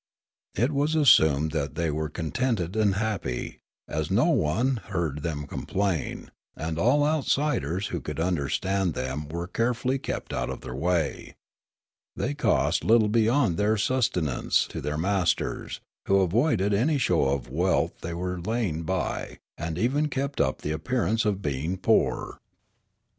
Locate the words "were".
1.91-2.09, 9.29-9.45, 18.15-18.41